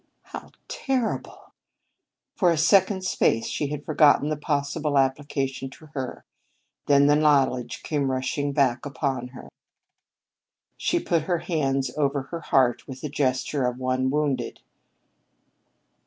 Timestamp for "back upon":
8.51-9.27